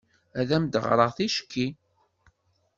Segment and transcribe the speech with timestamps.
[0.39, 1.67] Ad am-d-ɣreɣ ticki.